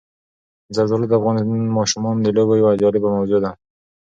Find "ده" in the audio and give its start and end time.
3.43-3.51